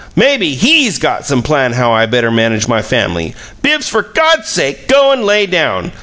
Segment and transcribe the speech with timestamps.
[0.15, 3.35] Maybe HE'S got some plan how I better manage my family.
[3.61, 5.91] Bibbs, for God's sake go and lay down!